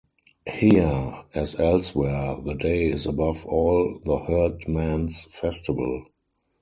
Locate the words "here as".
0.51-1.59